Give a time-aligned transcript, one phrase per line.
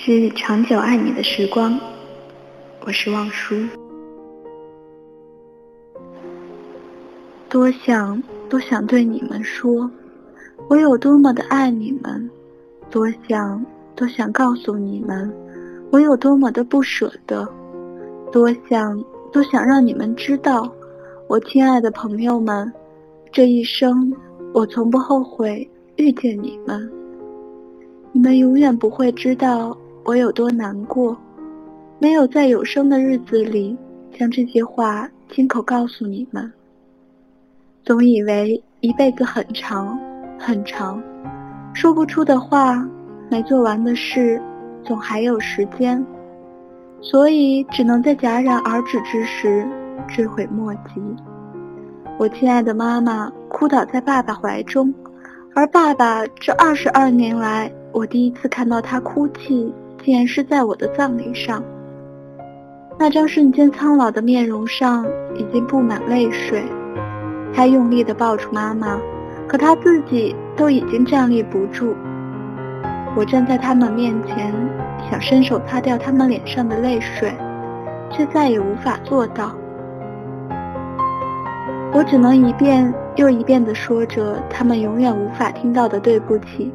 [0.00, 1.76] 是长久爱你的时光，
[2.86, 3.56] 我是望舒。
[7.48, 9.90] 多想多想对你们说，
[10.68, 12.30] 我有多么的爱你们；
[12.88, 13.66] 多想
[13.96, 15.28] 多想告诉你们，
[15.90, 17.44] 我有多么的不舍得；
[18.30, 20.72] 多想多想让你们知道，
[21.26, 22.72] 我亲爱的朋友们，
[23.32, 24.14] 这一生
[24.54, 26.88] 我从不后悔遇见你们。
[28.12, 29.76] 你们永远不会知道。
[30.08, 31.14] 我有多难过，
[31.98, 33.76] 没有在有生的日子里
[34.10, 36.50] 将这些话亲口告诉你们。
[37.84, 40.00] 总以为一辈子很长
[40.38, 40.98] 很长，
[41.74, 42.88] 说不出的话，
[43.28, 44.40] 没做完的事，
[44.82, 46.02] 总还有时间，
[47.02, 49.68] 所以只能在戛然而止之时
[50.08, 51.02] 追悔莫及。
[52.18, 54.90] 我亲爱的妈妈哭倒在爸爸怀中，
[55.54, 59.70] 而爸爸这二十二年来，我第一次看到他哭泣。
[60.04, 61.62] 竟然是在我的葬礼上，
[62.98, 66.64] 那张瞬间苍老的面容上已经布满泪水。
[67.52, 68.98] 他用力地抱住妈妈，
[69.48, 71.94] 可他自己都已经站立不住。
[73.16, 74.54] 我站在他们面前，
[75.10, 77.32] 想伸手擦掉他们脸上的泪水，
[78.10, 79.54] 却再也无法做到。
[81.92, 86.70] 我只能一遍又一遍地说着他们永远无法听到的“对不起，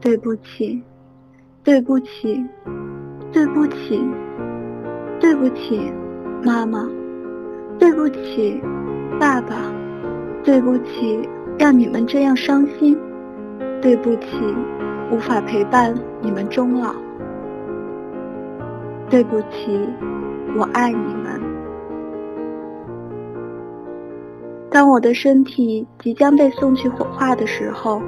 [0.00, 0.82] 对不起”。
[1.64, 2.46] 对不起，
[3.32, 4.06] 对不起，
[5.18, 5.90] 对不起，
[6.44, 6.86] 妈妈，
[7.78, 8.60] 对不起，
[9.18, 9.56] 爸爸，
[10.44, 11.26] 对不起，
[11.58, 12.98] 让你们这样伤心，
[13.80, 14.54] 对不起，
[15.10, 16.94] 无法陪伴你们终老，
[19.08, 19.88] 对不起，
[20.58, 21.40] 我爱你们。
[24.70, 28.02] 当我的身体即将被送去火化的时候，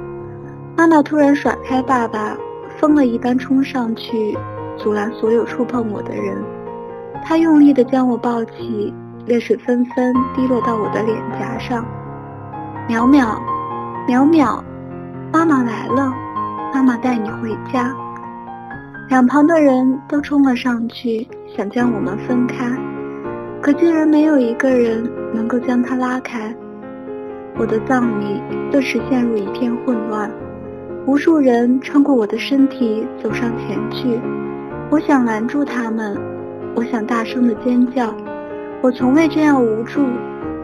[0.77, 2.37] 妈妈突然甩开爸爸。
[2.79, 4.37] 疯了一般冲上去，
[4.77, 6.37] 阻拦所有触碰我的人。
[7.25, 8.93] 他用力地将我抱起，
[9.25, 11.83] 泪水纷纷滴落到我的脸颊上。
[12.87, 13.37] 淼淼，
[14.07, 14.61] 淼淼，
[15.33, 16.13] 妈妈来了，
[16.73, 17.93] 妈妈带你回家。
[19.09, 22.69] 两旁的人都冲了上去，想将我们分开，
[23.61, 26.53] 可竟然没有一个人能够将他拉开。
[27.57, 28.41] 我的葬礼
[28.71, 30.29] 顿时陷入一片混乱。
[31.07, 34.19] 无数人穿过我的身体走上前去，
[34.91, 36.17] 我想拦住他们，
[36.75, 38.13] 我想大声的尖叫，
[38.81, 40.01] 我从未这样无助，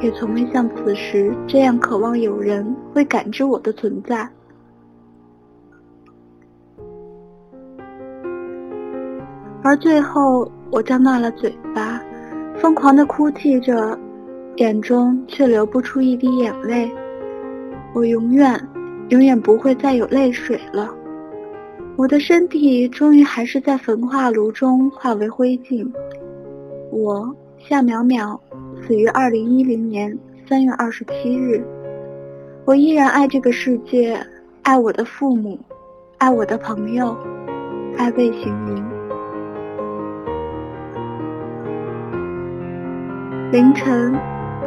[0.02, 4.28] 也从未像此时这样渴望有人会感知我的存在。
[9.64, 12.02] 而最后，我张大了嘴巴，
[12.58, 13.98] 疯狂的哭泣着，
[14.58, 16.92] 眼中却流不出一滴眼泪。
[17.94, 18.60] 我永远。
[19.09, 20.94] 永远不会再有泪水了。
[21.96, 25.88] 我的身体终于还是在焚化炉中化为灰烬。
[26.91, 28.40] 我夏淼淼
[28.81, 31.63] 死于二零一零年三月二十七日。
[32.66, 34.18] 我依然爱这个世界，
[34.63, 35.59] 爱我的父母，
[36.18, 37.16] 爱我的朋友，
[37.97, 38.84] 爱魏行云。
[43.52, 44.13] 凌晨，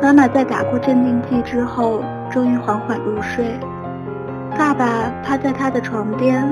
[0.01, 3.45] 妈妈在打过镇定剂之后，终于缓缓入睡。
[4.59, 6.43] 爸爸趴在他的床边，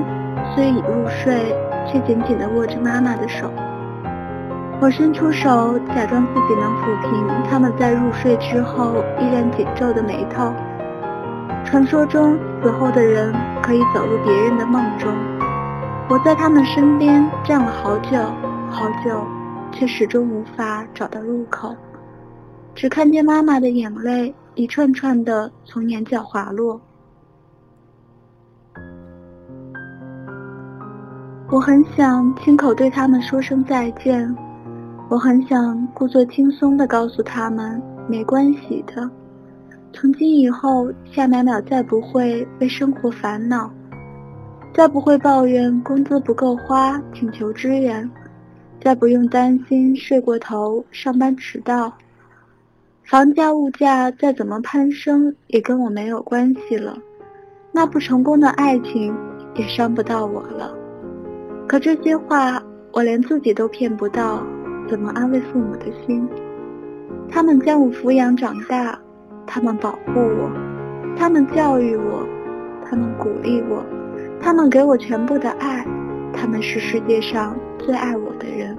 [0.53, 1.55] 虽已入睡，
[1.87, 3.51] 却紧紧地握着妈妈的手。
[4.79, 10.53] 我伸出手，假装自己能抚平他们在入睡之后依然紧皱的眉头。
[11.65, 13.33] 传说中，死后的人
[13.63, 15.11] 可以走入别人的梦中。
[16.07, 18.17] 我在他们身边站了好久
[18.69, 19.25] 好久，
[19.71, 21.75] 却始终无法找到入口，
[22.75, 26.79] 只看见妈妈的眼泪一串串的从眼角滑落。
[31.51, 34.35] 我很想亲口对他们说声再见，
[35.09, 39.07] 我很想故作轻松地告诉他们没关系的。
[39.93, 43.71] 从今以后，夏淼淼再不会为生活烦恼，
[44.73, 48.09] 再不会抱怨工资不够花请求支援，
[48.81, 51.93] 再不用担心睡过头上班迟到。
[53.03, 56.97] 房价物价再怎么攀升也跟我没有关系了，
[57.71, 59.15] 那不成功的爱情
[59.53, 60.75] 也伤不到我了。
[61.67, 64.43] 可这些话，我连自己都骗不到，
[64.87, 66.27] 怎么安慰父母的心？
[67.27, 68.99] 他们将我抚养长大，
[69.47, 70.51] 他们保护我，
[71.17, 72.23] 他们教育我，
[72.87, 73.83] 他们鼓励我，
[74.39, 75.83] 他们给我全部的爱，
[76.31, 78.77] 他们是世界上最爱我的人。